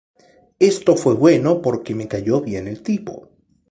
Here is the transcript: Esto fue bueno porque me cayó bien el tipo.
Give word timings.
Esto 0.57 0.95
fue 0.95 1.13
bueno 1.13 1.61
porque 1.61 1.93
me 1.93 2.07
cayó 2.07 2.41
bien 2.41 2.67
el 2.67 2.81
tipo. 2.81 3.29